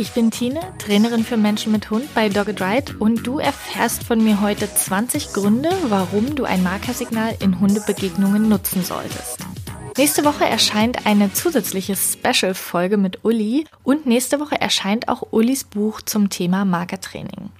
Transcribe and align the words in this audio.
Ich 0.00 0.12
bin 0.12 0.30
Tine, 0.30 0.60
Trainerin 0.78 1.24
für 1.24 1.36
Menschen 1.36 1.72
mit 1.72 1.90
Hund 1.90 2.14
bei 2.14 2.30
Dogged 2.30 2.62
Ride 2.62 2.94
und 2.98 3.26
du 3.26 3.38
erfährst 3.38 4.02
von 4.02 4.24
mir 4.24 4.40
heute 4.40 4.66
20 4.74 5.34
Gründe, 5.34 5.68
warum 5.90 6.34
du 6.34 6.44
ein 6.44 6.62
Markersignal 6.62 7.36
in 7.40 7.60
Hundebegegnungen 7.60 8.48
nutzen 8.48 8.82
solltest. 8.82 9.40
Nächste 9.98 10.24
Woche 10.24 10.46
erscheint 10.46 11.04
eine 11.04 11.34
zusätzliche 11.34 11.96
Special-Folge 11.96 12.96
mit 12.96 13.26
Uli 13.26 13.66
und 13.82 14.06
nächste 14.06 14.40
Woche 14.40 14.58
erscheint 14.58 15.06
auch 15.08 15.32
Ulis 15.32 15.64
Buch 15.64 16.00
zum 16.00 16.30
Thema 16.30 16.64
Markertraining. 16.64 17.50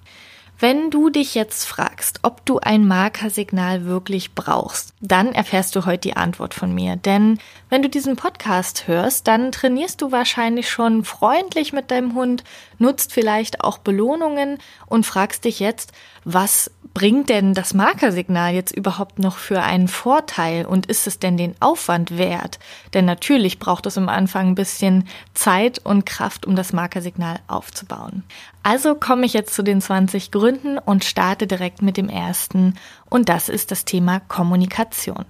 Wenn 0.61 0.91
du 0.91 1.09
dich 1.09 1.35
jetzt 1.35 1.65
fragst, 1.65 2.21
ob 2.21 2.45
du 2.45 2.59
ein 2.59 2.87
Markersignal 2.87 3.87
wirklich 3.87 4.35
brauchst, 4.35 4.93
dann 5.01 5.33
erfährst 5.33 5.75
du 5.75 5.87
heute 5.87 6.01
die 6.09 6.17
Antwort 6.19 6.53
von 6.53 6.75
mir. 6.75 6.97
Denn 6.97 7.39
wenn 7.71 7.81
du 7.81 7.89
diesen 7.89 8.17
Podcast 8.17 8.87
hörst, 8.87 9.27
dann 9.27 9.53
trainierst 9.53 10.03
du 10.03 10.13
wahrscheinlich 10.13 10.69
schon 10.69 11.03
freundlich 11.03 11.73
mit 11.73 11.91
deinem 11.91 12.15
Hund, 12.15 12.45
nutzt 12.81 13.13
vielleicht 13.13 13.63
auch 13.63 13.79
Belohnungen 13.79 14.59
und 14.87 15.07
fragst 15.07 15.45
dich 15.45 15.61
jetzt, 15.61 15.93
was 16.25 16.71
bringt 16.93 17.29
denn 17.29 17.55
das 17.55 17.73
Markersignal 17.73 18.53
jetzt 18.53 18.77
überhaupt 18.77 19.19
noch 19.19 19.37
für 19.37 19.63
einen 19.63 19.89
Vorteil 19.89 20.67
und 20.67 20.87
ist 20.87 21.07
es 21.07 21.19
denn 21.19 21.37
den 21.37 21.55
Aufwand 21.61 22.19
wert? 22.19 22.59
Denn 22.95 23.05
natürlich 23.05 23.59
braucht 23.59 23.87
es 23.87 23.97
am 23.97 24.09
Anfang 24.09 24.49
ein 24.49 24.55
bisschen 24.55 25.07
Zeit 25.35 25.79
und 25.85 26.05
Kraft, 26.05 26.47
um 26.47 26.57
das 26.57 26.73
Markersignal 26.73 27.39
aufzubauen. 27.47 28.25
Also 28.63 28.95
komme 28.95 29.25
ich 29.25 29.33
jetzt 29.33 29.55
zu 29.55 29.63
den 29.63 29.81
20 29.81 30.31
Gründen 30.31 30.79
und 30.79 31.05
starte 31.05 31.47
direkt 31.47 31.83
mit 31.83 31.97
dem 31.97 32.09
ersten 32.09 32.75
und 33.09 33.29
das 33.29 33.49
ist 33.49 33.71
das 33.71 33.85
Thema 33.85 34.21
Kommunikation. 34.21 35.25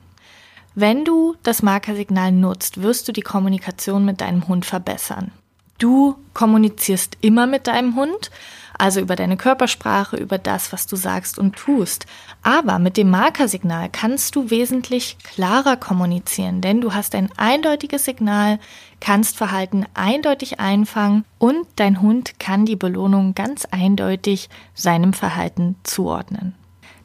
Wenn 0.74 1.04
du 1.04 1.34
das 1.42 1.62
Markersignal 1.62 2.32
nutzt, 2.32 2.80
wirst 2.80 3.06
du 3.08 3.12
die 3.12 3.22
Kommunikation 3.22 4.04
mit 4.04 4.20
deinem 4.20 4.46
Hund 4.46 4.64
verbessern. 4.64 5.32
Du 5.80 6.16
kommunizierst 6.34 7.16
immer 7.22 7.46
mit 7.46 7.66
deinem 7.66 7.96
Hund, 7.96 8.30
also 8.76 9.00
über 9.00 9.16
deine 9.16 9.38
Körpersprache, 9.38 10.18
über 10.18 10.36
das, 10.36 10.74
was 10.74 10.86
du 10.86 10.94
sagst 10.94 11.38
und 11.38 11.56
tust. 11.56 12.04
Aber 12.42 12.78
mit 12.78 12.98
dem 12.98 13.08
Markersignal 13.08 13.88
kannst 13.90 14.36
du 14.36 14.50
wesentlich 14.50 15.16
klarer 15.24 15.78
kommunizieren, 15.78 16.60
denn 16.60 16.82
du 16.82 16.92
hast 16.92 17.14
ein 17.14 17.30
eindeutiges 17.38 18.04
Signal, 18.04 18.58
kannst 19.00 19.38
Verhalten 19.38 19.86
eindeutig 19.94 20.60
einfangen 20.60 21.24
und 21.38 21.66
dein 21.76 22.02
Hund 22.02 22.38
kann 22.38 22.66
die 22.66 22.76
Belohnung 22.76 23.34
ganz 23.34 23.64
eindeutig 23.64 24.50
seinem 24.74 25.14
Verhalten 25.14 25.76
zuordnen. 25.82 26.54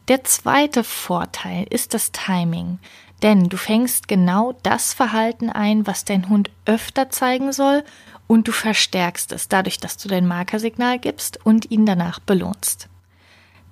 Der 0.10 0.26
zweite 0.26 0.84
Vorteil 0.84 1.66
ist 1.70 1.94
das 1.94 2.12
Timing. 2.12 2.80
Denn 3.24 3.48
du 3.50 3.58
fängst 3.58 4.08
genau 4.08 4.54
das 4.62 4.94
Verhalten 4.94 5.50
ein, 5.50 5.88
was 5.88 6.06
dein 6.06 6.30
Hund 6.30 6.52
öfter 6.66 7.10
zeigen 7.10 7.54
soll 7.54 7.84
und 8.28 8.48
du 8.48 8.52
verstärkst 8.52 9.32
es 9.32 9.48
dadurch, 9.48 9.80
dass 9.80 9.98
du 9.98 10.08
dein 10.08 10.28
Markersignal 10.28 11.00
gibst 11.00 11.46
und 11.46 11.72
ihn 11.72 11.86
danach 11.86 12.20
belohnst. 12.20 12.88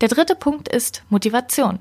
Der 0.01 0.09
dritte 0.09 0.35
Punkt 0.35 0.67
ist 0.67 1.03
Motivation. 1.09 1.79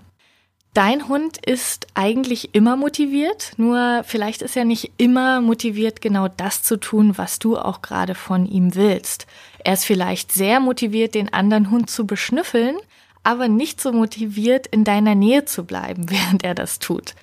Dein 0.75 1.07
Hund 1.09 1.37
ist 1.45 1.87
eigentlich 1.93 2.55
immer 2.55 2.77
motiviert, 2.77 3.53
nur 3.59 4.05
vielleicht 4.07 4.41
ist 4.41 4.57
er 4.57 4.65
nicht 4.65 4.93
immer 4.97 5.43
motiviert, 5.43 6.01
genau 6.01 6.29
das 6.29 6.63
zu 6.63 6.79
tun, 6.79 7.19
was 7.19 7.39
du 7.39 7.59
auch 7.59 7.83
gerade 7.83 8.15
von 8.15 8.47
ihm 8.47 8.75
willst. 8.75 9.27
Er 9.59 9.75
ist 9.75 9.85
vielleicht 9.85 10.33
sehr 10.33 10.61
motiviert, 10.61 11.15
den 11.15 11.31
anderen 11.31 11.71
Hund 11.71 11.91
zu 11.91 12.07
beschnüffeln, 12.07 12.79
aber 13.23 13.49
nicht 13.49 13.83
so 13.83 13.93
motiviert, 13.93 14.67
in 14.67 14.85
deiner 14.85 15.15
Nähe 15.15 15.45
zu 15.45 15.65
bleiben, 15.65 16.07
während 16.11 16.43
er 16.43 16.55
das 16.55 16.79
tut. 16.79 17.15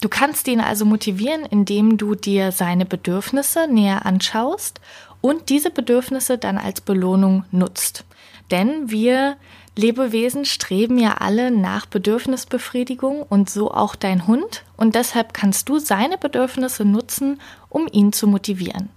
Du 0.00 0.08
kannst 0.08 0.46
ihn 0.46 0.60
also 0.60 0.84
motivieren, 0.84 1.44
indem 1.44 1.96
du 1.96 2.14
dir 2.14 2.52
seine 2.52 2.86
Bedürfnisse 2.86 3.66
näher 3.68 4.06
anschaust 4.06 4.80
und 5.20 5.48
diese 5.48 5.70
Bedürfnisse 5.70 6.38
dann 6.38 6.56
als 6.58 6.80
Belohnung 6.80 7.44
nutzt. 7.50 8.04
Denn 8.50 8.90
wir 8.90 9.36
Lebewesen 9.78 10.44
streben 10.44 10.98
ja 10.98 11.18
alle 11.18 11.52
nach 11.52 11.86
Bedürfnisbefriedigung 11.86 13.22
und 13.22 13.48
so 13.48 13.70
auch 13.70 13.94
dein 13.94 14.26
Hund 14.26 14.64
und 14.76 14.96
deshalb 14.96 15.32
kannst 15.32 15.68
du 15.68 15.78
seine 15.78 16.18
Bedürfnisse 16.18 16.84
nutzen, 16.84 17.40
um 17.68 17.86
ihn 17.90 18.12
zu 18.12 18.26
motivieren. 18.26 18.90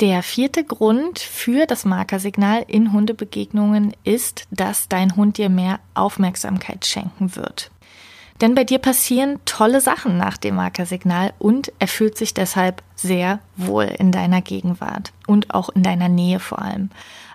Der 0.00 0.24
vierte 0.24 0.64
Grund 0.64 1.20
für 1.20 1.66
das 1.66 1.84
Markersignal 1.84 2.64
in 2.66 2.92
Hundebegegnungen 2.92 3.94
ist, 4.02 4.48
dass 4.50 4.88
dein 4.88 5.14
Hund 5.14 5.38
dir 5.38 5.48
mehr 5.48 5.78
Aufmerksamkeit 5.94 6.84
schenken 6.84 7.36
wird. 7.36 7.70
Denn 8.42 8.56
bei 8.56 8.64
dir 8.64 8.80
passieren 8.80 9.38
tolle 9.44 9.80
Sachen 9.80 10.18
nach 10.18 10.36
dem 10.36 10.56
Markersignal 10.56 11.32
und 11.38 11.72
er 11.78 11.86
fühlt 11.86 12.18
sich 12.18 12.34
deshalb 12.34 12.82
sehr 12.96 13.38
wohl 13.56 13.84
in 13.84 14.10
deiner 14.10 14.42
Gegenwart 14.42 15.12
und 15.28 15.54
auch 15.54 15.68
in 15.68 15.84
deiner 15.84 16.08
Nähe 16.08 16.40
vor 16.40 16.60
allem. 16.60 16.90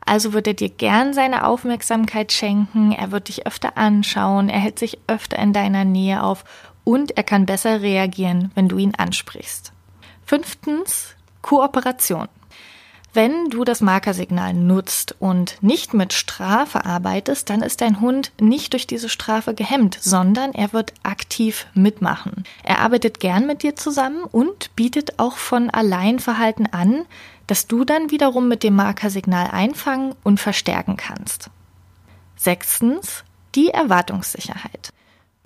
Also 0.05 0.33
wird 0.33 0.47
er 0.47 0.53
dir 0.53 0.67
gern 0.67 1.13
seine 1.13 1.45
Aufmerksamkeit 1.45 2.33
schenken, 2.33 2.91
er 2.91 3.11
wird 3.11 3.29
dich 3.29 3.47
öfter 3.47 3.77
anschauen, 3.77 4.49
er 4.49 4.59
hält 4.59 4.79
sich 4.79 4.99
öfter 5.07 5.39
in 5.39 5.53
deiner 5.53 5.85
Nähe 5.85 6.21
auf 6.21 6.43
und 6.83 7.15
er 7.15 7.23
kann 7.23 7.45
besser 7.45 7.81
reagieren, 7.81 8.51
wenn 8.55 8.67
du 8.67 8.77
ihn 8.77 8.93
ansprichst. 8.95 9.71
Fünftens, 10.25 11.15
Kooperation. 11.41 12.27
Wenn 13.13 13.49
du 13.49 13.63
das 13.63 13.81
Markersignal 13.81 14.53
nutzt 14.53 15.15
und 15.19 15.57
nicht 15.61 15.93
mit 15.93 16.13
Strafe 16.13 16.85
arbeitest, 16.85 17.49
dann 17.49 17.61
ist 17.61 17.81
dein 17.81 17.99
Hund 17.99 18.31
nicht 18.39 18.73
durch 18.73 18.85
diese 18.85 19.09
Strafe 19.09 19.53
gehemmt, 19.53 19.97
sondern 19.99 20.53
er 20.53 20.73
wird 20.73 20.93
aktiv 21.03 21.65
mitmachen. 21.73 22.43
Er 22.63 22.79
arbeitet 22.79 23.19
gern 23.19 23.47
mit 23.47 23.63
dir 23.63 23.75
zusammen 23.75 24.23
und 24.23 24.75
bietet 24.75 25.19
auch 25.19 25.37
von 25.37 25.69
allein 25.69 26.19
Verhalten 26.19 26.67
an, 26.67 27.05
das 27.47 27.65
du 27.67 27.85
dann 27.85 28.11
wiederum 28.11 28.47
mit 28.47 28.61
dem 28.61 28.75
Markersignal 28.75 29.49
einfangen 29.51 30.13
und 30.23 30.39
verstärken 30.39 30.97
kannst. 30.97 31.49
Sechstens, 32.35 33.23
die 33.55 33.69
Erwartungssicherheit. 33.69 34.91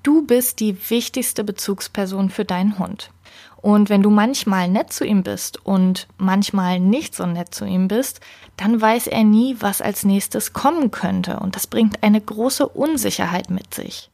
Du 0.04 0.26
bist 0.26 0.60
die 0.60 0.90
wichtigste 0.90 1.44
Bezugsperson 1.44 2.32
für 2.32 2.44
deinen 2.44 2.80
Hund. 2.80 3.12
Und 3.58 3.90
wenn 3.90 4.02
du 4.02 4.10
manchmal 4.10 4.68
nett 4.68 4.92
zu 4.92 5.06
ihm 5.06 5.22
bist 5.22 5.64
und 5.64 6.08
manchmal 6.18 6.80
nicht 6.80 7.14
so 7.14 7.28
nett 7.28 7.54
zu 7.54 7.66
ihm 7.66 7.88
bist, 7.88 8.20
dann 8.58 8.82
weiß 8.82 9.06
er 9.06 9.24
nie, 9.24 9.58
was 9.60 9.82
als 9.82 10.04
nächstes 10.04 10.54
kommen 10.54 10.90
könnte. 10.90 11.40
Und 11.40 11.56
das 11.56 11.68
bringt 11.68 12.02
eine 12.02 12.20
große 12.20 12.68
Unsicherheit 12.68 13.52
mit 13.52 13.76
sich. 13.76 14.10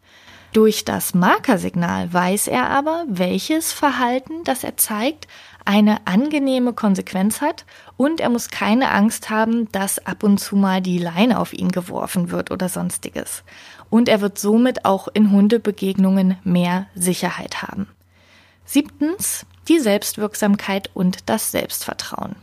Durch 0.51 0.83
das 0.83 1.13
Markersignal 1.13 2.11
weiß 2.11 2.47
er 2.47 2.69
aber, 2.69 3.05
welches 3.07 3.71
Verhalten, 3.71 4.43
das 4.43 4.63
er 4.63 4.75
zeigt, 4.75 5.27
eine 5.65 6.07
angenehme 6.07 6.71
Konsequenz 6.71 7.41
hat 7.41 7.65
und 7.97 8.21
er 8.21 8.29
muss 8.29 8.49
keine 8.49 8.91
Angst 8.91 9.29
haben, 9.29 9.69
dass 9.73 10.05
ab 10.05 10.23
und 10.23 10.39
zu 10.39 10.55
mal 10.55 10.81
die 10.81 10.97
Leine 10.97 11.39
auf 11.39 11.51
ihn 11.51 11.69
geworfen 11.69 12.31
wird 12.31 12.51
oder 12.51 12.69
sonstiges. 12.69 13.43
Und 13.89 14.09
er 14.09 14.21
wird 14.21 14.37
somit 14.37 14.85
auch 14.85 15.07
in 15.07 15.31
Hundebegegnungen 15.31 16.37
mehr 16.43 16.87
Sicherheit 16.95 17.61
haben. 17.61 17.87
Siebtens, 18.65 19.45
die 19.67 19.79
Selbstwirksamkeit 19.79 20.89
und 20.93 21.29
das 21.29 21.51
Selbstvertrauen. 21.51 22.35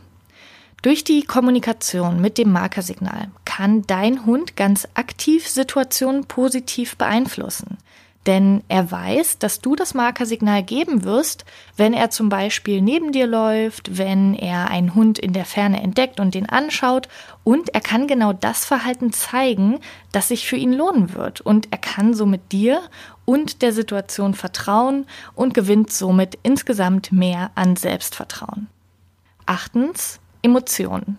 Durch 0.82 1.04
die 1.04 1.22
Kommunikation 1.22 2.20
mit 2.20 2.36
dem 2.36 2.52
Markersignal 2.52 3.30
kann 3.44 3.86
dein 3.86 4.26
Hund 4.26 4.56
ganz 4.56 4.86
aktiv 4.94 5.48
Situationen 5.48 6.26
positiv 6.26 6.96
beeinflussen. 6.96 7.78
Denn 8.26 8.62
er 8.68 8.90
weiß, 8.90 9.38
dass 9.38 9.60
du 9.60 9.76
das 9.76 9.92
Markersignal 9.92 10.62
geben 10.62 11.04
wirst, 11.04 11.44
wenn 11.76 11.92
er 11.92 12.08
zum 12.08 12.30
Beispiel 12.30 12.80
neben 12.80 13.12
dir 13.12 13.26
läuft, 13.26 13.98
wenn 13.98 14.34
er 14.34 14.70
einen 14.70 14.94
Hund 14.94 15.18
in 15.18 15.34
der 15.34 15.44
Ferne 15.44 15.82
entdeckt 15.82 16.20
und 16.20 16.34
den 16.34 16.48
anschaut. 16.48 17.08
Und 17.42 17.74
er 17.74 17.82
kann 17.82 18.06
genau 18.06 18.32
das 18.32 18.64
Verhalten 18.64 19.12
zeigen, 19.12 19.78
das 20.12 20.28
sich 20.28 20.46
für 20.46 20.56
ihn 20.56 20.72
lohnen 20.72 21.12
wird. 21.12 21.42
Und 21.42 21.68
er 21.70 21.78
kann 21.78 22.14
somit 22.14 22.52
dir 22.52 22.80
und 23.26 23.60
der 23.60 23.72
Situation 23.72 24.32
vertrauen 24.32 25.06
und 25.34 25.52
gewinnt 25.52 25.92
somit 25.92 26.38
insgesamt 26.42 27.12
mehr 27.12 27.50
an 27.54 27.76
Selbstvertrauen. 27.76 28.68
Achtens, 29.44 30.20
Emotionen. 30.40 31.18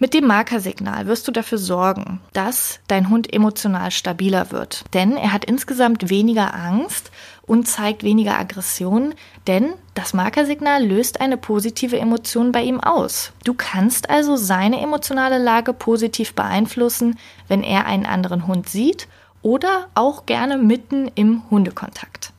Mit 0.00 0.14
dem 0.14 0.28
Markersignal 0.28 1.08
wirst 1.08 1.26
du 1.26 1.32
dafür 1.32 1.58
sorgen, 1.58 2.20
dass 2.32 2.78
dein 2.86 3.10
Hund 3.10 3.32
emotional 3.32 3.90
stabiler 3.90 4.52
wird. 4.52 4.84
Denn 4.94 5.16
er 5.16 5.32
hat 5.32 5.44
insgesamt 5.44 6.08
weniger 6.08 6.54
Angst 6.54 7.10
und 7.42 7.66
zeigt 7.66 8.04
weniger 8.04 8.38
Aggression, 8.38 9.14
denn 9.48 9.72
das 9.94 10.14
Markersignal 10.14 10.84
löst 10.84 11.20
eine 11.20 11.36
positive 11.36 11.98
Emotion 11.98 12.52
bei 12.52 12.62
ihm 12.62 12.78
aus. 12.78 13.32
Du 13.42 13.54
kannst 13.54 14.08
also 14.08 14.36
seine 14.36 14.80
emotionale 14.80 15.38
Lage 15.38 15.72
positiv 15.72 16.32
beeinflussen, 16.34 17.18
wenn 17.48 17.64
er 17.64 17.86
einen 17.86 18.06
anderen 18.06 18.46
Hund 18.46 18.68
sieht 18.68 19.08
oder 19.42 19.88
auch 19.96 20.26
gerne 20.26 20.58
mitten 20.58 21.10
im 21.16 21.42
Hundekontakt. 21.50 22.32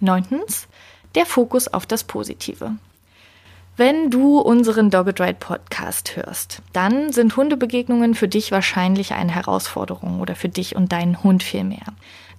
Neuntens, 0.00 0.68
der 1.14 1.26
Fokus 1.26 1.68
auf 1.68 1.84
das 1.84 2.04
Positive. 2.04 2.76
Wenn 3.78 4.10
du 4.10 4.40
unseren 4.40 4.90
Dogged 4.90 5.20
Ride 5.20 5.36
Podcast 5.38 6.16
hörst, 6.16 6.62
dann 6.72 7.12
sind 7.12 7.36
Hundebegegnungen 7.36 8.16
für 8.16 8.26
dich 8.26 8.50
wahrscheinlich 8.50 9.12
eine 9.12 9.30
Herausforderung 9.30 10.20
oder 10.20 10.34
für 10.34 10.48
dich 10.48 10.74
und 10.74 10.90
deinen 10.90 11.22
Hund 11.22 11.44
vielmehr. 11.44 11.86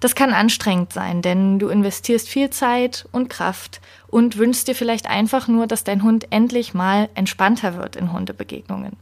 Das 0.00 0.14
kann 0.14 0.34
anstrengend 0.34 0.92
sein, 0.92 1.22
denn 1.22 1.58
du 1.58 1.68
investierst 1.68 2.28
viel 2.28 2.50
Zeit 2.50 3.08
und 3.10 3.30
Kraft 3.30 3.80
und 4.08 4.36
wünschst 4.36 4.68
dir 4.68 4.74
vielleicht 4.74 5.08
einfach 5.08 5.48
nur, 5.48 5.66
dass 5.66 5.82
dein 5.82 6.02
Hund 6.02 6.26
endlich 6.28 6.74
mal 6.74 7.08
entspannter 7.14 7.74
wird 7.74 7.96
in 7.96 8.12
Hundebegegnungen. 8.12 8.98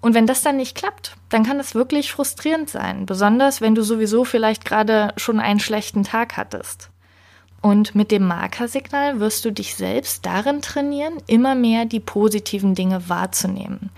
Und 0.00 0.14
wenn 0.14 0.26
das 0.26 0.42
dann 0.42 0.56
nicht 0.56 0.76
klappt, 0.76 1.14
dann 1.28 1.44
kann 1.44 1.58
das 1.58 1.76
wirklich 1.76 2.10
frustrierend 2.10 2.68
sein, 2.68 3.06
besonders 3.06 3.60
wenn 3.60 3.76
du 3.76 3.82
sowieso 3.82 4.24
vielleicht 4.24 4.64
gerade 4.64 5.12
schon 5.16 5.38
einen 5.38 5.60
schlechten 5.60 6.02
Tag 6.02 6.36
hattest. 6.36 6.90
Und 7.68 7.94
mit 7.94 8.10
dem 8.10 8.26
Markersignal 8.26 9.20
wirst 9.20 9.44
du 9.44 9.52
dich 9.52 9.74
selbst 9.74 10.24
darin 10.24 10.62
trainieren, 10.62 11.18
immer 11.26 11.54
mehr 11.54 11.84
die 11.84 12.00
positiven 12.00 12.74
Dinge 12.74 13.10
wahrzunehmen. 13.10 13.90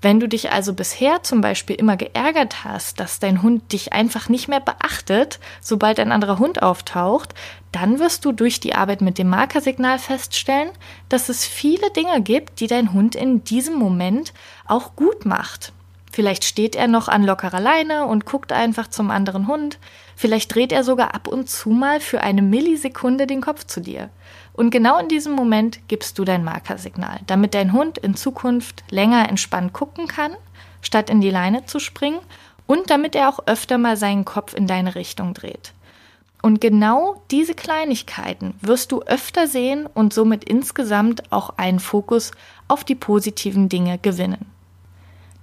Wenn 0.00 0.18
du 0.18 0.26
dich 0.26 0.50
also 0.50 0.72
bisher 0.72 1.22
zum 1.22 1.42
Beispiel 1.42 1.76
immer 1.76 1.98
geärgert 1.98 2.64
hast, 2.64 3.00
dass 3.00 3.18
dein 3.18 3.42
Hund 3.42 3.70
dich 3.74 3.92
einfach 3.92 4.30
nicht 4.30 4.48
mehr 4.48 4.60
beachtet, 4.60 5.40
sobald 5.60 6.00
ein 6.00 6.10
anderer 6.10 6.38
Hund 6.38 6.62
auftaucht, 6.62 7.34
dann 7.70 7.98
wirst 7.98 8.24
du 8.24 8.32
durch 8.32 8.60
die 8.60 8.74
Arbeit 8.74 9.02
mit 9.02 9.18
dem 9.18 9.28
Markersignal 9.28 9.98
feststellen, 9.98 10.70
dass 11.10 11.28
es 11.28 11.44
viele 11.44 11.90
Dinge 11.90 12.22
gibt, 12.22 12.60
die 12.60 12.66
dein 12.66 12.94
Hund 12.94 13.14
in 13.14 13.44
diesem 13.44 13.74
Moment 13.74 14.32
auch 14.66 14.96
gut 14.96 15.26
macht. 15.26 15.74
Vielleicht 16.12 16.44
steht 16.44 16.76
er 16.76 16.88
noch 16.88 17.08
an 17.08 17.24
lockerer 17.24 17.60
Leine 17.60 18.06
und 18.06 18.26
guckt 18.26 18.52
einfach 18.52 18.88
zum 18.88 19.10
anderen 19.10 19.48
Hund. 19.48 19.78
Vielleicht 20.22 20.54
dreht 20.54 20.70
er 20.70 20.84
sogar 20.84 21.16
ab 21.16 21.26
und 21.26 21.50
zu 21.50 21.70
mal 21.70 21.98
für 21.98 22.20
eine 22.20 22.42
Millisekunde 22.42 23.26
den 23.26 23.40
Kopf 23.40 23.64
zu 23.66 23.80
dir. 23.80 24.08
Und 24.52 24.70
genau 24.70 24.96
in 25.00 25.08
diesem 25.08 25.32
Moment 25.32 25.80
gibst 25.88 26.16
du 26.16 26.24
dein 26.24 26.44
Markersignal, 26.44 27.18
damit 27.26 27.54
dein 27.54 27.72
Hund 27.72 27.98
in 27.98 28.14
Zukunft 28.14 28.84
länger 28.88 29.28
entspannt 29.28 29.72
gucken 29.72 30.06
kann, 30.06 30.30
statt 30.80 31.10
in 31.10 31.20
die 31.20 31.30
Leine 31.30 31.66
zu 31.66 31.80
springen 31.80 32.20
und 32.68 32.88
damit 32.88 33.16
er 33.16 33.30
auch 33.30 33.40
öfter 33.46 33.78
mal 33.78 33.96
seinen 33.96 34.24
Kopf 34.24 34.54
in 34.54 34.68
deine 34.68 34.94
Richtung 34.94 35.34
dreht. 35.34 35.72
Und 36.40 36.60
genau 36.60 37.20
diese 37.32 37.54
Kleinigkeiten 37.54 38.54
wirst 38.60 38.92
du 38.92 39.02
öfter 39.02 39.48
sehen 39.48 39.88
und 39.92 40.14
somit 40.14 40.44
insgesamt 40.44 41.32
auch 41.32 41.54
einen 41.56 41.80
Fokus 41.80 42.30
auf 42.68 42.84
die 42.84 42.94
positiven 42.94 43.68
Dinge 43.68 43.98
gewinnen. 43.98 44.51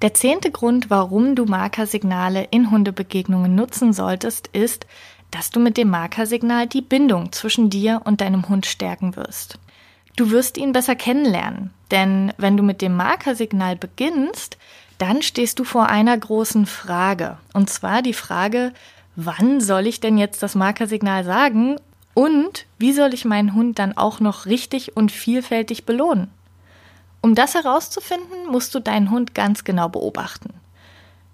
Der 0.02 0.14
zehnte 0.14 0.50
Grund, 0.50 0.90
warum 0.90 1.36
du 1.36 1.44
Markersignale 1.44 2.48
in 2.52 2.72
Hundebegegnungen 2.72 3.54
nutzen 3.54 3.92
solltest, 3.92 4.48
ist, 4.48 4.88
dass 5.30 5.50
du 5.50 5.60
mit 5.60 5.76
dem 5.76 5.90
Markersignal 5.90 6.68
die 6.68 6.82
Bindung 6.82 7.34
zwischen 7.34 7.70
dir 7.70 8.02
und 8.06 8.22
deinem 8.22 8.48
Hund 8.48 8.66
stärken 8.66 9.18
wirst. 9.18 9.60
Du 10.16 10.32
wirst 10.32 10.58
ihn 10.58 10.72
besser 10.72 10.96
kennenlernen, 10.96 11.72
denn 11.92 12.34
wenn 12.38 12.56
du 12.56 12.64
mit 12.64 12.82
dem 12.82 12.96
Markersignal 12.96 13.76
beginnst, 13.76 14.58
dann 14.98 15.22
stehst 15.22 15.60
du 15.60 15.66
vor 15.66 15.88
einer 15.88 16.18
großen 16.18 16.66
Frage. 16.66 17.38
Und 17.54 17.70
zwar 17.70 18.02
die 18.02 18.14
Frage, 18.14 18.74
wann 19.18 19.60
soll 19.60 19.86
ich 19.86 20.00
denn 20.00 20.18
jetzt 20.18 20.42
das 20.44 20.56
Markersignal 20.56 21.26
sagen 21.26 21.76
und 22.14 22.66
wie 22.78 22.94
soll 22.94 23.14
ich 23.14 23.26
meinen 23.26 23.54
Hund 23.54 23.80
dann 23.80 23.96
auch 23.98 24.20
noch 24.20 24.46
richtig 24.46 24.96
und 24.96 25.12
vielfältig 25.12 25.86
belohnen? 25.86 26.30
Um 27.22 27.36
das 27.36 27.54
herauszufinden, 27.54 28.48
musst 28.48 28.74
du 28.74 28.80
deinen 28.80 29.12
Hund 29.12 29.36
ganz 29.36 29.64
genau 29.64 29.90
beobachten. 29.90 30.54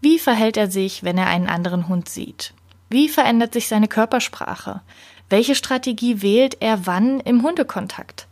Wie 0.01 0.19
verhält 0.19 0.57
er 0.57 0.69
sich, 0.69 1.03
wenn 1.03 1.17
er 1.17 1.27
einen 1.27 1.47
anderen 1.47 1.87
Hund 1.87 2.09
sieht? 2.09 2.53
Wie 2.89 3.09
verändert 3.09 3.53
sich 3.53 3.67
seine 3.67 3.87
Körpersprache? 3.87 4.81
Welche 5.29 5.55
Strategie 5.55 6.21
wählt 6.21 6.57
er 6.61 6.85
wann 6.85 7.19
im 7.19 7.43
Hundekontakt? 7.43 8.27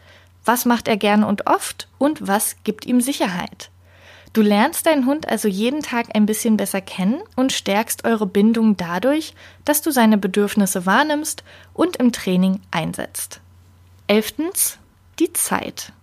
Was 0.46 0.66
macht 0.66 0.88
er 0.88 0.98
gern 0.98 1.24
und 1.24 1.48
oft? 1.48 1.88
Und 1.98 2.28
was 2.28 2.58
gibt 2.64 2.86
ihm 2.86 3.02
Sicherheit? 3.02 3.70
Du 4.34 4.42
lernst 4.42 4.88
deinen 4.88 5.06
Hund 5.06 5.30
also 5.30 5.48
jeden 5.48 5.82
Tag 5.82 6.08
ein 6.16 6.26
bisschen 6.26 6.58
besser 6.58 6.82
kennen 6.82 7.22
und 7.36 7.52
stärkst 7.52 8.04
eure 8.04 8.26
Bindung 8.26 8.76
dadurch, 8.76 9.36
dass 9.64 9.84
du 9.84 9.92
seine 9.92 10.18
Bedürfnisse 10.18 10.88
wahrnimmst 10.88 11.44
und 11.74 11.98
im 11.98 12.12
Training 12.12 12.60
einsetzt. 12.72 13.42
Elftens, 14.08 14.80
die 15.20 15.32
Zeit. 15.34 15.94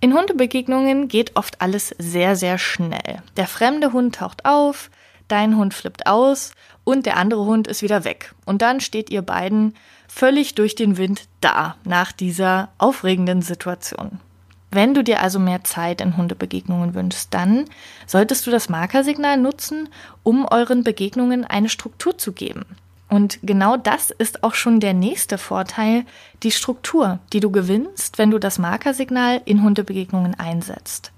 In 0.00 0.14
Hundebegegnungen 0.14 1.08
geht 1.08 1.34
oft 1.34 1.60
alles 1.60 1.94
sehr, 1.98 2.36
sehr 2.36 2.56
schnell. 2.58 3.22
Der 3.36 3.48
fremde 3.48 3.92
Hund 3.92 4.14
taucht 4.16 4.44
auf, 4.44 4.90
dein 5.26 5.56
Hund 5.56 5.74
flippt 5.74 6.06
aus 6.06 6.52
und 6.84 7.04
der 7.04 7.16
andere 7.16 7.44
Hund 7.44 7.66
ist 7.66 7.82
wieder 7.82 8.04
weg. 8.04 8.32
Und 8.44 8.62
dann 8.62 8.80
steht 8.80 9.10
ihr 9.10 9.22
beiden 9.22 9.74
völlig 10.06 10.54
durch 10.54 10.76
den 10.76 10.96
Wind 10.98 11.22
da 11.40 11.76
nach 11.84 12.12
dieser 12.12 12.68
aufregenden 12.78 13.42
Situation. 13.42 14.20
Wenn 14.70 14.94
du 14.94 15.02
dir 15.02 15.20
also 15.20 15.40
mehr 15.40 15.64
Zeit 15.64 16.00
in 16.00 16.16
Hundebegegnungen 16.16 16.94
wünschst, 16.94 17.34
dann 17.34 17.64
solltest 18.06 18.46
du 18.46 18.50
das 18.52 18.68
Markersignal 18.68 19.36
nutzen, 19.36 19.88
um 20.22 20.46
euren 20.46 20.84
Begegnungen 20.84 21.44
eine 21.44 21.70
Struktur 21.70 22.18
zu 22.18 22.32
geben. 22.32 22.64
Und 23.08 23.38
genau 23.42 23.76
das 23.76 24.10
ist 24.10 24.44
auch 24.44 24.54
schon 24.54 24.80
der 24.80 24.92
nächste 24.92 25.38
Vorteil, 25.38 26.04
die 26.42 26.50
Struktur, 26.50 27.20
die 27.32 27.40
du 27.40 27.50
gewinnst, 27.50 28.18
wenn 28.18 28.30
du 28.30 28.38
das 28.38 28.58
Markersignal 28.58 29.40
in 29.44 29.62
Hundebegegnungen 29.62 30.38
einsetzt. 30.38 31.12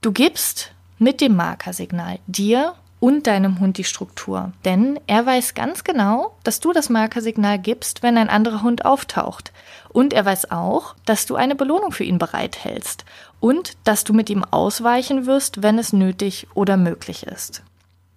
Du 0.00 0.12
gibst 0.12 0.72
mit 0.98 1.20
dem 1.20 1.36
Markersignal 1.36 2.18
dir 2.26 2.74
und 3.00 3.28
deinem 3.28 3.60
Hund 3.60 3.78
die 3.78 3.84
Struktur, 3.84 4.52
denn 4.64 4.98
er 5.06 5.24
weiß 5.24 5.54
ganz 5.54 5.84
genau, 5.84 6.36
dass 6.42 6.58
du 6.58 6.72
das 6.72 6.88
Markersignal 6.88 7.58
gibst, 7.58 8.02
wenn 8.02 8.18
ein 8.18 8.28
anderer 8.28 8.62
Hund 8.62 8.84
auftaucht. 8.84 9.52
Und 9.90 10.12
er 10.12 10.24
weiß 10.24 10.50
auch, 10.50 10.96
dass 11.04 11.26
du 11.26 11.36
eine 11.36 11.54
Belohnung 11.54 11.92
für 11.92 12.04
ihn 12.04 12.18
bereithältst 12.18 13.04
und 13.40 13.76
dass 13.84 14.04
du 14.04 14.12
mit 14.12 14.30
ihm 14.30 14.44
ausweichen 14.44 15.26
wirst, 15.26 15.62
wenn 15.62 15.78
es 15.78 15.92
nötig 15.92 16.48
oder 16.54 16.76
möglich 16.76 17.22
ist. 17.24 17.62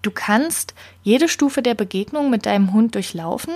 Du 0.01 0.09
kannst 0.09 0.74
jede 1.03 1.30
Stufe 1.30 1.62
der 1.62 1.75
Begegnung 1.75 2.30
mit 2.30 2.45
deinem 2.45 2.74
Hund 2.74 2.95
durchlaufen 2.95 3.53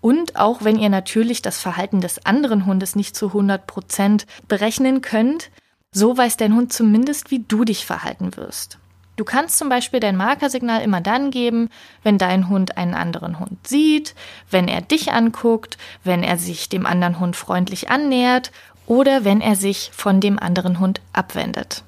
und 0.00 0.36
auch 0.36 0.62
wenn 0.62 0.78
ihr 0.78 0.90
natürlich 0.90 1.42
das 1.42 1.60
Verhalten 1.60 2.00
des 2.00 2.24
anderen 2.24 2.66
Hundes 2.66 2.94
nicht 2.94 3.16
zu 3.16 3.28
100 3.28 3.66
Prozent 3.66 4.26
berechnen 4.46 5.02
könnt, 5.02 5.50
so 5.90 6.16
weiß 6.16 6.36
dein 6.36 6.54
Hund 6.54 6.72
zumindest, 6.72 7.30
wie 7.30 7.40
du 7.40 7.64
dich 7.64 7.84
verhalten 7.84 8.36
wirst. 8.36 8.78
Du 9.16 9.24
kannst 9.24 9.58
zum 9.58 9.68
Beispiel 9.68 9.98
dein 9.98 10.16
Markersignal 10.16 10.80
immer 10.82 11.00
dann 11.00 11.32
geben, 11.32 11.70
wenn 12.04 12.18
dein 12.18 12.48
Hund 12.48 12.76
einen 12.76 12.94
anderen 12.94 13.40
Hund 13.40 13.66
sieht, 13.66 14.14
wenn 14.48 14.68
er 14.68 14.80
dich 14.80 15.10
anguckt, 15.12 15.76
wenn 16.04 16.22
er 16.22 16.38
sich 16.38 16.68
dem 16.68 16.86
anderen 16.86 17.18
Hund 17.18 17.34
freundlich 17.34 17.90
annähert 17.90 18.52
oder 18.86 19.24
wenn 19.24 19.40
er 19.40 19.56
sich 19.56 19.90
von 19.92 20.20
dem 20.20 20.38
anderen 20.38 20.78
Hund 20.78 21.00
abwendet. 21.12 21.82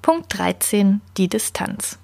Punkt 0.00 0.38
13. 0.38 1.00
Die 1.16 1.26
Distanz. 1.26 1.98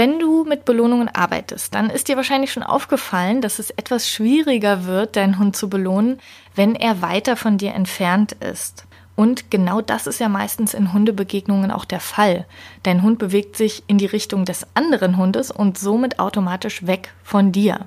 Wenn 0.00 0.18
du 0.18 0.44
mit 0.44 0.64
Belohnungen 0.64 1.08
arbeitest, 1.14 1.74
dann 1.74 1.90
ist 1.90 2.08
dir 2.08 2.16
wahrscheinlich 2.16 2.50
schon 2.50 2.62
aufgefallen, 2.62 3.42
dass 3.42 3.58
es 3.58 3.68
etwas 3.68 4.08
schwieriger 4.08 4.86
wird, 4.86 5.14
deinen 5.14 5.38
Hund 5.38 5.56
zu 5.56 5.68
belohnen, 5.68 6.20
wenn 6.54 6.74
er 6.74 7.02
weiter 7.02 7.36
von 7.36 7.58
dir 7.58 7.74
entfernt 7.74 8.32
ist. 8.32 8.86
Und 9.14 9.50
genau 9.50 9.82
das 9.82 10.06
ist 10.06 10.18
ja 10.18 10.30
meistens 10.30 10.72
in 10.72 10.94
Hundebegegnungen 10.94 11.70
auch 11.70 11.84
der 11.84 12.00
Fall. 12.00 12.46
Dein 12.82 13.02
Hund 13.02 13.18
bewegt 13.18 13.58
sich 13.58 13.82
in 13.88 13.98
die 13.98 14.06
Richtung 14.06 14.46
des 14.46 14.66
anderen 14.72 15.18
Hundes 15.18 15.50
und 15.50 15.76
somit 15.76 16.18
automatisch 16.18 16.86
weg 16.86 17.12
von 17.22 17.52
dir. 17.52 17.80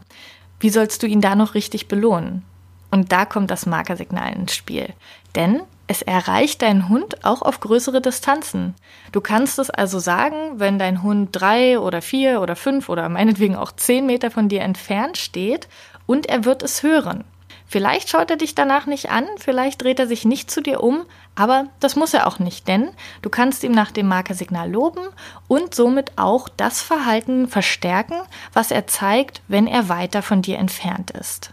Wie 0.59 0.69
sollst 0.69 1.01
du 1.01 1.07
ihn 1.07 1.19
da 1.19 1.33
noch 1.33 1.55
richtig 1.55 1.87
belohnen? 1.87 2.43
Und 2.91 3.11
da 3.11 3.25
kommt 3.25 3.49
das 3.49 3.65
Markersignal 3.65 4.33
ins 4.33 4.53
Spiel. 4.53 4.93
Denn 5.33 5.63
es 5.87 6.01
erreicht 6.01 6.61
deinen 6.61 6.87
Hund 6.89 7.25
auch 7.25 7.41
auf 7.41 7.59
größere 7.59 8.01
Distanzen. 8.01 8.73
Du 9.11 9.21
kannst 9.21 9.59
es 9.59 9.69
also 9.69 9.99
sagen, 9.99 10.35
wenn 10.55 10.79
dein 10.79 11.03
Hund 11.03 11.29
drei 11.31 11.79
oder 11.79 12.01
vier 12.01 12.41
oder 12.41 12.55
fünf 12.55 12.89
oder 12.89 13.09
meinetwegen 13.09 13.55
auch 13.55 13.71
zehn 13.71 14.05
Meter 14.05 14.31
von 14.31 14.47
dir 14.47 14.61
entfernt 14.61 15.17
steht 15.17 15.67
und 16.05 16.27
er 16.27 16.45
wird 16.45 16.63
es 16.63 16.83
hören. 16.83 17.25
Vielleicht 17.65 18.09
schaut 18.09 18.29
er 18.29 18.37
dich 18.37 18.53
danach 18.53 18.85
nicht 18.85 19.09
an, 19.09 19.25
vielleicht 19.37 19.81
dreht 19.81 19.99
er 19.99 20.07
sich 20.07 20.25
nicht 20.25 20.51
zu 20.51 20.61
dir 20.61 20.83
um, 20.83 21.05
aber 21.33 21.65
das 21.79 21.95
muss 21.95 22.13
er 22.13 22.27
auch 22.27 22.37
nicht, 22.37 22.67
denn 22.67 22.91
du 23.23 23.29
kannst 23.29 23.63
ihm 23.63 23.71
nach 23.71 23.91
dem 23.91 24.07
Markersignal 24.07 24.69
loben 24.69 25.01
und 25.47 25.73
somit 25.73 26.11
auch 26.17 26.49
das 26.49 26.81
Verhalten 26.83 27.47
verstärken, 27.47 28.17
was 28.53 28.69
er 28.69 28.85
zeigt, 28.85 29.41
wenn 29.47 29.65
er 29.65 29.89
weiter 29.89 30.21
von 30.21 30.43
dir 30.43 30.59
entfernt 30.59 31.11
ist. 31.11 31.51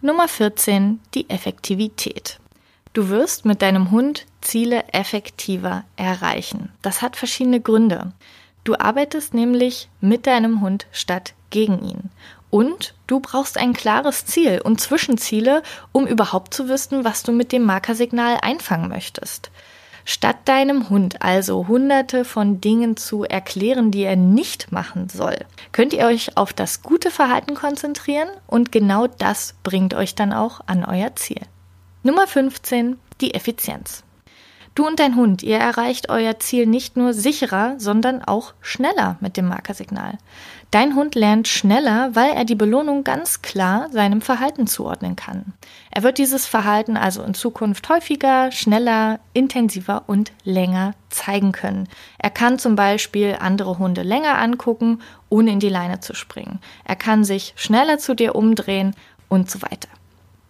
Nummer 0.00 0.28
14. 0.28 1.00
Die 1.14 1.28
Effektivität. 1.28 2.38
Du 2.94 3.08
wirst 3.08 3.44
mit 3.44 3.60
deinem 3.60 3.90
Hund 3.90 4.24
Ziele 4.40 4.84
effektiver 4.92 5.82
erreichen. 5.96 6.70
Das 6.80 7.02
hat 7.02 7.16
verschiedene 7.16 7.60
Gründe. 7.60 8.12
Du 8.62 8.76
arbeitest 8.76 9.34
nämlich 9.34 9.88
mit 10.00 10.28
deinem 10.28 10.60
Hund 10.60 10.86
statt 10.92 11.34
gegen 11.50 11.82
ihn. 11.82 12.10
Und 12.50 12.94
du 13.08 13.18
brauchst 13.18 13.58
ein 13.58 13.72
klares 13.72 14.26
Ziel 14.26 14.60
und 14.62 14.80
Zwischenziele, 14.80 15.64
um 15.90 16.06
überhaupt 16.06 16.54
zu 16.54 16.68
wissen, 16.68 17.04
was 17.04 17.24
du 17.24 17.32
mit 17.32 17.50
dem 17.50 17.64
Markersignal 17.64 18.38
einfangen 18.40 18.88
möchtest. 18.88 19.50
Statt 20.04 20.36
deinem 20.44 20.88
Hund 20.88 21.20
also 21.20 21.66
hunderte 21.66 22.24
von 22.24 22.60
Dingen 22.60 22.96
zu 22.96 23.24
erklären, 23.24 23.90
die 23.90 24.02
er 24.02 24.16
nicht 24.16 24.70
machen 24.70 25.08
soll, 25.08 25.38
könnt 25.72 25.94
ihr 25.94 26.06
euch 26.06 26.36
auf 26.36 26.52
das 26.52 26.82
gute 26.82 27.10
Verhalten 27.10 27.54
konzentrieren 27.54 28.28
und 28.46 28.70
genau 28.70 29.08
das 29.08 29.56
bringt 29.64 29.94
euch 29.94 30.14
dann 30.14 30.32
auch 30.32 30.60
an 30.66 30.84
euer 30.84 31.16
Ziel. 31.16 31.40
Nummer 32.06 32.26
15, 32.26 32.98
die 33.22 33.32
Effizienz. 33.32 34.04
Du 34.74 34.86
und 34.86 35.00
dein 35.00 35.16
Hund, 35.16 35.42
ihr 35.42 35.56
erreicht 35.56 36.10
euer 36.10 36.38
Ziel 36.38 36.66
nicht 36.66 36.98
nur 36.98 37.14
sicherer, 37.14 37.76
sondern 37.78 38.22
auch 38.22 38.52
schneller 38.60 39.16
mit 39.20 39.38
dem 39.38 39.48
Markersignal. 39.48 40.18
Dein 40.70 40.96
Hund 40.96 41.14
lernt 41.14 41.48
schneller, 41.48 42.14
weil 42.14 42.32
er 42.32 42.44
die 42.44 42.56
Belohnung 42.56 43.04
ganz 43.04 43.40
klar 43.40 43.88
seinem 43.90 44.20
Verhalten 44.20 44.66
zuordnen 44.66 45.16
kann. 45.16 45.54
Er 45.90 46.02
wird 46.02 46.18
dieses 46.18 46.44
Verhalten 46.44 46.98
also 46.98 47.22
in 47.22 47.32
Zukunft 47.32 47.88
häufiger, 47.88 48.52
schneller, 48.52 49.18
intensiver 49.32 50.02
und 50.06 50.32
länger 50.42 50.92
zeigen 51.08 51.52
können. 51.52 51.88
Er 52.18 52.28
kann 52.28 52.58
zum 52.58 52.76
Beispiel 52.76 53.38
andere 53.40 53.78
Hunde 53.78 54.02
länger 54.02 54.36
angucken, 54.36 55.00
ohne 55.30 55.52
in 55.52 55.60
die 55.60 55.70
Leine 55.70 56.00
zu 56.00 56.14
springen. 56.14 56.60
Er 56.84 56.96
kann 56.96 57.24
sich 57.24 57.54
schneller 57.56 57.96
zu 57.96 58.14
dir 58.14 58.34
umdrehen 58.34 58.94
und 59.30 59.50
so 59.50 59.62
weiter. 59.62 59.88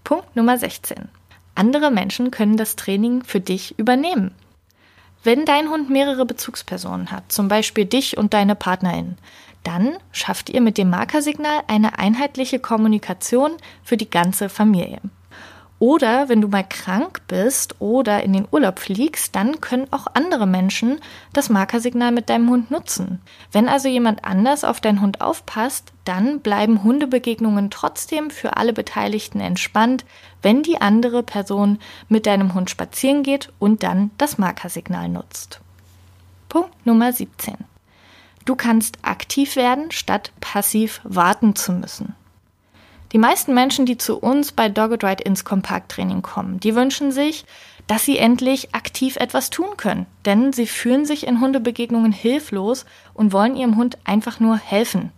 Punkt 0.02 0.34
Nummer 0.34 0.58
16. 0.58 1.08
Andere 1.54 1.90
Menschen 1.90 2.30
können 2.30 2.56
das 2.56 2.76
Training 2.76 3.22
für 3.22 3.40
dich 3.40 3.78
übernehmen. 3.78 4.32
Wenn 5.22 5.44
dein 5.46 5.70
Hund 5.70 5.88
mehrere 5.88 6.26
Bezugspersonen 6.26 7.10
hat, 7.10 7.32
zum 7.32 7.48
Beispiel 7.48 7.86
dich 7.86 8.18
und 8.18 8.34
deine 8.34 8.54
Partnerin, 8.54 9.16
dann 9.62 9.96
schafft 10.12 10.50
ihr 10.50 10.60
mit 10.60 10.76
dem 10.76 10.90
Markersignal 10.90 11.62
eine 11.66 11.98
einheitliche 11.98 12.58
Kommunikation 12.58 13.52
für 13.82 13.96
die 13.96 14.10
ganze 14.10 14.48
Familie. 14.48 15.00
Oder 15.84 16.30
wenn 16.30 16.40
du 16.40 16.48
mal 16.48 16.64
krank 16.64 17.20
bist 17.28 17.78
oder 17.78 18.22
in 18.22 18.32
den 18.32 18.48
Urlaub 18.50 18.78
fliegst, 18.78 19.36
dann 19.36 19.60
können 19.60 19.86
auch 19.90 20.06
andere 20.14 20.46
Menschen 20.46 20.98
das 21.34 21.50
Markersignal 21.50 22.10
mit 22.10 22.30
deinem 22.30 22.48
Hund 22.48 22.70
nutzen. 22.70 23.20
Wenn 23.52 23.68
also 23.68 23.88
jemand 23.88 24.24
anders 24.24 24.64
auf 24.64 24.80
deinen 24.80 25.02
Hund 25.02 25.20
aufpasst, 25.20 25.92
dann 26.06 26.40
bleiben 26.40 26.84
Hundebegegnungen 26.84 27.68
trotzdem 27.68 28.30
für 28.30 28.56
alle 28.56 28.72
Beteiligten 28.72 29.40
entspannt, 29.40 30.06
wenn 30.40 30.62
die 30.62 30.80
andere 30.80 31.22
Person 31.22 31.78
mit 32.08 32.24
deinem 32.24 32.54
Hund 32.54 32.70
spazieren 32.70 33.22
geht 33.22 33.52
und 33.58 33.82
dann 33.82 34.10
das 34.16 34.38
Markersignal 34.38 35.10
nutzt. 35.10 35.60
Punkt 36.48 36.86
Nummer 36.86 37.12
17. 37.12 37.56
Du 38.46 38.56
kannst 38.56 38.96
aktiv 39.02 39.54
werden, 39.54 39.90
statt 39.90 40.32
passiv 40.40 41.02
warten 41.04 41.54
zu 41.54 41.72
müssen. 41.72 42.14
Die 43.14 43.20
meisten 43.20 43.54
Menschen, 43.54 43.86
die 43.86 43.96
zu 43.96 44.18
uns 44.18 44.50
bei 44.50 44.68
Dogged 44.68 45.04
Ride 45.04 45.22
ins 45.22 45.44
Kompakttraining 45.44 46.20
kommen, 46.22 46.58
die 46.58 46.74
wünschen 46.74 47.12
sich, 47.12 47.44
dass 47.86 48.04
sie 48.04 48.18
endlich 48.18 48.74
aktiv 48.74 49.14
etwas 49.14 49.50
tun 49.50 49.76
können. 49.76 50.06
Denn 50.24 50.52
sie 50.52 50.66
fühlen 50.66 51.06
sich 51.06 51.24
in 51.24 51.40
Hundebegegnungen 51.40 52.10
hilflos 52.10 52.84
und 53.12 53.32
wollen 53.32 53.54
ihrem 53.54 53.76
Hund 53.76 53.98
einfach 54.02 54.40
nur 54.40 54.56
helfen. 54.56 55.12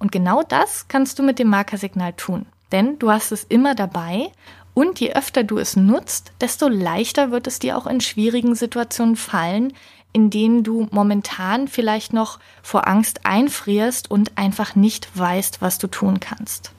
Und 0.00 0.10
genau 0.10 0.42
das 0.42 0.88
kannst 0.88 1.20
du 1.20 1.22
mit 1.22 1.38
dem 1.38 1.46
Markersignal 1.46 2.14
tun. 2.14 2.46
Denn 2.72 2.98
du 2.98 3.12
hast 3.12 3.30
es 3.30 3.44
immer 3.44 3.76
dabei 3.76 4.32
und 4.74 4.98
je 4.98 5.12
öfter 5.12 5.44
du 5.44 5.58
es 5.58 5.76
nutzt, 5.76 6.32
desto 6.40 6.66
leichter 6.66 7.30
wird 7.30 7.46
es 7.46 7.60
dir 7.60 7.78
auch 7.78 7.86
in 7.86 8.00
schwierigen 8.00 8.56
Situationen 8.56 9.14
fallen, 9.14 9.72
in 10.12 10.30
denen 10.30 10.64
du 10.64 10.88
momentan 10.90 11.68
vielleicht 11.68 12.12
noch 12.12 12.40
vor 12.60 12.88
Angst 12.88 13.24
einfrierst 13.24 14.10
und 14.10 14.36
einfach 14.36 14.74
nicht 14.74 15.16
weißt, 15.16 15.62
was 15.62 15.78
du 15.78 15.86
tun 15.86 16.18
kannst. 16.18 16.72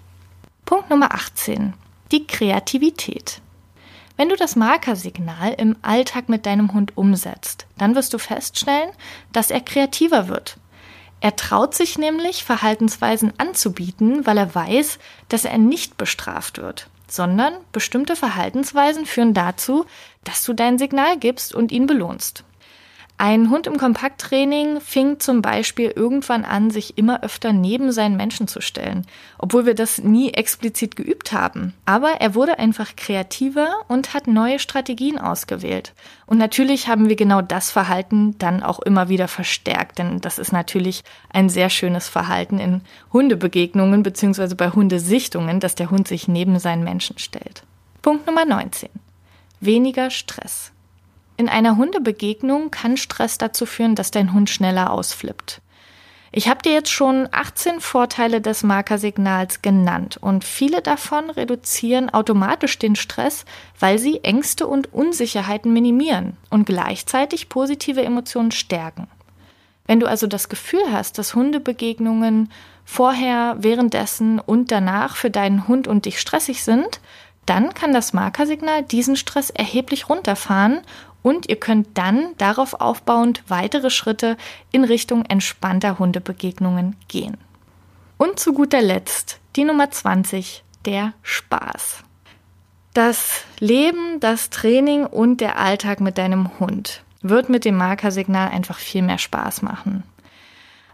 Punkt 0.72 0.90
Nummer 0.90 1.14
18. 1.14 1.74
Die 2.14 2.26
Kreativität. 2.28 3.42
Wenn 4.16 4.30
du 4.30 4.38
das 4.38 4.56
Markersignal 4.56 5.54
im 5.58 5.76
Alltag 5.82 6.30
mit 6.30 6.46
deinem 6.46 6.72
Hund 6.72 6.96
umsetzt, 6.96 7.68
dann 7.78 7.94
wirst 7.94 8.14
du 8.14 8.18
feststellen, 8.18 8.90
dass 9.34 9.52
er 9.52 9.60
kreativer 9.60 10.30
wird. 10.30 10.56
Er 11.20 11.36
traut 11.36 11.76
sich 11.76 11.98
nämlich, 11.98 12.46
Verhaltensweisen 12.46 13.34
anzubieten, 13.38 14.26
weil 14.26 14.38
er 14.38 14.56
weiß, 14.56 14.98
dass 15.28 15.44
er 15.44 15.58
nicht 15.58 15.98
bestraft 15.98 16.58
wird, 16.58 16.88
sondern 17.06 17.54
bestimmte 17.74 18.16
Verhaltensweisen 18.16 19.06
führen 19.06 19.34
dazu, 19.34 19.86
dass 20.24 20.46
du 20.46 20.54
dein 20.54 20.78
Signal 20.78 21.18
gibst 21.18 21.54
und 21.54 21.74
ihn 21.74 21.86
belohnst. 21.86 22.46
Ein 23.24 23.52
Hund 23.52 23.68
im 23.68 23.78
Kompakttraining 23.78 24.82
fing 24.82 25.20
zum 25.20 25.44
Beispiel 25.44 25.94
irgendwann 25.96 26.44
an, 26.44 26.72
sich 26.72 26.98
immer 26.98 27.22
öfter 27.22 27.54
neben 27.54 27.92
seinen 27.92 28.18
Menschen 28.18 28.48
zu 28.48 28.62
stellen, 28.62 29.06
obwohl 29.38 29.68
wir 29.68 29.76
das 29.76 30.00
nie 30.00 30.32
explizit 30.32 30.96
geübt 30.96 31.32
haben. 31.32 31.76
Aber 31.86 32.14
er 32.20 32.34
wurde 32.34 32.58
einfach 32.58 32.96
kreativer 32.96 33.70
und 33.88 34.16
hat 34.16 34.26
neue 34.26 34.58
Strategien 34.58 35.20
ausgewählt. 35.20 35.94
Und 36.26 36.40
natürlich 36.40 36.88
haben 36.88 37.10
wir 37.10 37.16
genau 37.16 37.44
das 37.44 37.70
Verhalten 37.70 38.40
dann 38.40 38.64
auch 38.64 38.80
immer 38.80 39.08
wieder 39.08 39.28
verstärkt, 39.28 40.00
denn 40.00 40.20
das 40.20 40.40
ist 40.40 40.52
natürlich 40.52 41.04
ein 41.30 41.48
sehr 41.48 41.70
schönes 41.70 42.10
Verhalten 42.10 42.58
in 42.58 42.82
Hundebegegnungen 43.14 44.02
bzw. 44.02 44.56
bei 44.56 44.72
Hundesichtungen, 44.72 45.60
dass 45.60 45.76
der 45.76 45.92
Hund 45.92 46.08
sich 46.08 46.28
neben 46.28 46.58
seinen 46.58 46.84
Menschen 46.84 47.20
stellt. 47.20 47.62
Punkt 48.02 48.26
Nummer 48.26 48.46
19. 48.46 48.90
Weniger 49.60 50.10
Stress. 50.10 50.72
In 51.38 51.50
einer 51.50 51.78
Hundebegegnung 51.78 52.72
kann 52.72 52.98
Stress 52.98 53.38
dazu 53.38 53.66
führen, 53.66 53.96
dass 53.96 54.12
dein 54.12 54.34
Hund 54.34 54.50
schneller 54.50 54.92
ausflippt. 54.92 55.62
Ich 56.34 56.48
habe 56.48 56.62
dir 56.62 56.72
jetzt 56.72 56.92
schon 56.92 57.28
18 57.32 57.82
Vorteile 57.82 58.40
des 58.40 58.64
Markersignals 58.64 59.62
genannt 59.62 60.18
und 60.22 60.46
viele 60.46 60.82
davon 60.82 61.30
reduzieren 61.30 62.10
automatisch 62.10 62.80
den 62.80 62.96
Stress, 62.96 63.44
weil 63.78 64.00
sie 64.00 64.24
Ängste 64.24 64.66
und 64.66 64.94
Unsicherheiten 64.94 65.74
minimieren 65.74 66.38
und 66.50 66.66
gleichzeitig 66.66 67.50
positive 67.50 68.02
Emotionen 68.02 68.52
stärken. 68.52 69.08
Wenn 69.88 70.00
du 70.00 70.08
also 70.08 70.26
das 70.26 70.48
Gefühl 70.48 70.84
hast, 70.90 71.18
dass 71.18 71.36
Hundebegegnungen 71.36 72.50
vorher, 72.86 73.58
währenddessen 73.60 74.40
und 74.40 74.72
danach 74.72 75.18
für 75.18 75.30
deinen 75.30 75.68
Hund 75.68 75.86
und 75.90 76.06
dich 76.06 76.22
stressig 76.22 76.64
sind, 76.64 77.02
dann 77.46 77.74
kann 77.74 77.92
das 77.92 78.14
Markersignal 78.14 78.84
diesen 78.84 79.18
Stress 79.18 79.50
erheblich 79.50 80.08
runterfahren 80.08 80.80
und 81.24 81.50
ihr 81.50 81.58
könnt 81.58 81.98
dann 81.98 82.34
darauf 82.38 82.74
aufbauend 82.80 83.44
weitere 83.48 83.90
Schritte 83.90 84.38
in 84.72 84.84
Richtung 84.84 85.26
entspannter 85.26 86.00
Hundebegegnungen 86.00 86.96
gehen. 87.08 87.38
Und 88.18 88.40
zu 88.40 88.54
guter 88.54 88.82
Letzt 88.82 89.40
die 89.56 89.64
Nummer 89.64 89.92
20, 89.92 90.64
der 90.86 91.14
Spaß. 91.22 92.04
Das 92.94 93.46
Leben, 93.60 94.20
das 94.20 94.50
Training 94.50 95.06
und 95.06 95.42
der 95.42 95.60
Alltag 95.60 96.02
mit 96.02 96.18
deinem 96.18 96.60
Hund 96.60 97.04
wird 97.22 97.50
mit 97.50 97.66
dem 97.66 97.78
Markersignal 97.78 98.50
einfach 98.50 98.78
viel 98.78 99.02
mehr 99.02 99.18
Spaß 99.18 99.62
machen. 99.62 100.04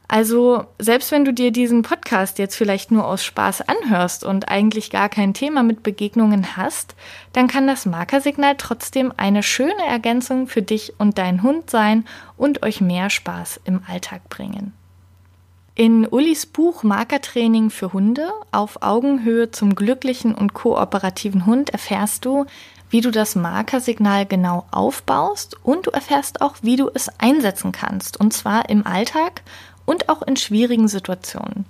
Also 0.09 0.65
selbst 0.79 1.11
wenn 1.11 1.25
du 1.25 1.33
dir 1.33 1.51
diesen 1.51 1.81
Podcast 1.81 2.39
jetzt 2.39 2.55
vielleicht 2.55 2.91
nur 2.91 3.05
aus 3.05 3.25
Spaß 3.25 3.63
anhörst 3.67 4.23
und 4.23 4.47
eigentlich 4.47 4.89
gar 4.89 5.09
kein 5.09 5.33
Thema 5.33 5.63
mit 5.63 5.83
Begegnungen 5.83 6.55
hast, 6.55 6.95
dann 7.33 7.47
kann 7.47 7.67
das 7.67 7.85
Markersignal 7.85 8.55
trotzdem 8.57 9.13
eine 9.17 9.43
schöne 9.43 9.85
Ergänzung 9.85 10.47
für 10.47 10.61
dich 10.61 10.93
und 10.97 11.17
deinen 11.17 11.43
Hund 11.43 11.69
sein 11.69 12.05
und 12.37 12.63
euch 12.63 12.79
mehr 12.79 13.09
Spaß 13.09 13.59
im 13.65 13.81
Alltag 13.85 14.29
bringen. 14.29 14.71
In 15.75 16.07
Ulis 16.09 16.45
Buch 16.45 16.83
Markertraining 16.83 17.69
für 17.69 17.91
Hunde 17.91 18.31
auf 18.51 18.81
Augenhöhe 18.81 19.51
zum 19.51 19.75
glücklichen 19.75 20.33
und 20.33 20.53
kooperativen 20.53 21.45
Hund 21.45 21.69
erfährst 21.69 22.25
du, 22.25 22.45
wie 22.89 23.01
du 23.01 23.11
das 23.11 23.35
Markersignal 23.35 24.25
genau 24.25 24.65
aufbaust 24.71 25.57
und 25.63 25.85
du 25.85 25.91
erfährst 25.91 26.41
auch, 26.41 26.55
wie 26.61 26.77
du 26.77 26.89
es 26.91 27.09
einsetzen 27.19 27.73
kannst, 27.73 28.17
und 28.17 28.33
zwar 28.33 28.69
im 28.69 28.87
Alltag 28.87 29.43
und 29.87 30.09
auch 30.09 30.21
in 30.21 30.35
schwierigen 30.35 30.87
Situationen. 30.87 31.65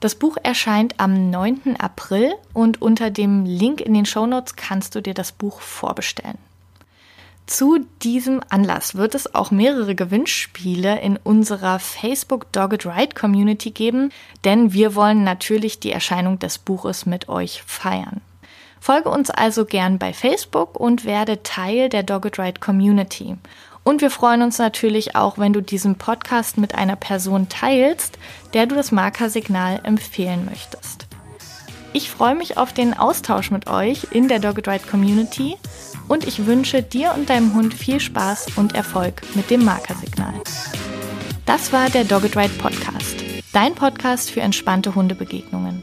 Das 0.00 0.16
Buch 0.16 0.36
erscheint 0.42 0.98
am 0.98 1.30
9. 1.30 1.76
April 1.78 2.34
und 2.52 2.82
unter 2.82 3.10
dem 3.10 3.44
Link 3.44 3.80
in 3.80 3.94
den 3.94 4.04
Shownotes 4.04 4.56
kannst 4.56 4.96
du 4.96 5.00
dir 5.00 5.14
das 5.14 5.30
Buch 5.30 5.60
vorbestellen. 5.60 6.38
Zu 7.46 7.86
diesem 8.02 8.40
Anlass 8.48 8.96
wird 8.96 9.14
es 9.14 9.32
auch 9.34 9.50
mehrere 9.50 9.94
Gewinnspiele 9.94 11.00
in 11.00 11.18
unserer 11.22 11.78
Facebook 11.78 12.50
Dogged 12.50 12.86
Ride 12.86 13.14
Community 13.14 13.70
geben, 13.70 14.10
denn 14.44 14.72
wir 14.72 14.96
wollen 14.96 15.22
natürlich 15.22 15.78
die 15.78 15.92
Erscheinung 15.92 16.40
des 16.40 16.58
Buches 16.58 17.06
mit 17.06 17.28
euch 17.28 17.62
feiern. 17.64 18.22
Folge 18.80 19.10
uns 19.10 19.30
also 19.30 19.64
gern 19.64 19.98
bei 19.98 20.12
Facebook 20.12 20.74
und 20.74 21.04
werde 21.04 21.44
Teil 21.44 21.88
der 21.88 22.02
Dogged 22.02 22.40
Ride 22.40 22.58
Community. 22.58 23.36
Und 23.84 24.00
wir 24.00 24.10
freuen 24.10 24.42
uns 24.42 24.58
natürlich 24.58 25.16
auch, 25.16 25.38
wenn 25.38 25.52
du 25.52 25.60
diesen 25.60 25.96
Podcast 25.96 26.56
mit 26.56 26.74
einer 26.74 26.96
Person 26.96 27.48
teilst, 27.48 28.18
der 28.54 28.66
du 28.66 28.74
das 28.74 28.92
Markersignal 28.92 29.80
empfehlen 29.82 30.44
möchtest. 30.44 31.06
Ich 31.92 32.10
freue 32.10 32.34
mich 32.34 32.56
auf 32.56 32.72
den 32.72 32.94
Austausch 32.96 33.50
mit 33.50 33.68
euch 33.68 34.08
in 34.12 34.28
der 34.28 34.38
Dogged 34.38 34.66
Ride 34.66 34.86
Community 34.88 35.56
und 36.08 36.26
ich 36.26 36.46
wünsche 36.46 36.82
dir 36.82 37.12
und 37.14 37.28
deinem 37.28 37.54
Hund 37.54 37.74
viel 37.74 38.00
Spaß 38.00 38.56
und 38.56 38.74
Erfolg 38.74 39.22
mit 39.34 39.50
dem 39.50 39.64
Markersignal. 39.64 40.34
Das 41.44 41.72
war 41.72 41.90
der 41.90 42.04
Dogged 42.04 42.36
Ride 42.36 42.54
Podcast, 42.58 43.16
dein 43.52 43.74
Podcast 43.74 44.30
für 44.30 44.40
entspannte 44.40 44.94
Hundebegegnungen. 44.94 45.82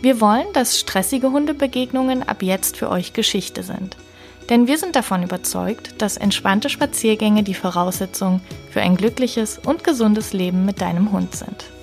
Wir 0.00 0.20
wollen, 0.20 0.46
dass 0.54 0.80
stressige 0.80 1.30
Hundebegegnungen 1.30 2.28
ab 2.28 2.42
jetzt 2.42 2.76
für 2.76 2.90
euch 2.90 3.12
Geschichte 3.12 3.62
sind. 3.62 3.96
Denn 4.50 4.66
wir 4.66 4.78
sind 4.78 4.94
davon 4.94 5.22
überzeugt, 5.22 6.00
dass 6.02 6.16
entspannte 6.16 6.68
Spaziergänge 6.68 7.42
die 7.42 7.54
Voraussetzung 7.54 8.40
für 8.70 8.82
ein 8.82 8.96
glückliches 8.96 9.58
und 9.58 9.84
gesundes 9.84 10.32
Leben 10.32 10.64
mit 10.64 10.80
deinem 10.80 11.12
Hund 11.12 11.34
sind. 11.34 11.73